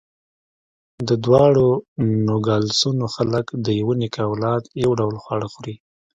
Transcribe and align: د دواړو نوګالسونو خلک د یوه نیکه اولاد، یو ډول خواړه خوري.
د 1.07 1.09
دواړو 1.25 1.67
نوګالسونو 2.27 3.05
خلک 3.15 3.45
د 3.65 3.67
یوه 3.79 3.93
نیکه 4.01 4.21
اولاد، 4.29 4.63
یو 4.83 4.91
ډول 4.99 5.15
خواړه 5.23 5.47
خوري. 5.53 5.75